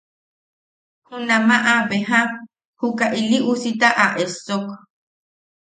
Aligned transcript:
Junamaʼa 1.07 1.73
beja 1.89 2.19
juka 2.79 3.05
ili 3.21 3.37
usita 3.51 3.89
a 4.03 4.05
essok. 4.23 4.65